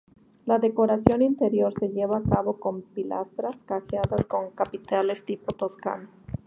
[0.47, 6.09] La decoración interior se lleva a cabo con pilastras cajeadas con capiteles tipo toscano.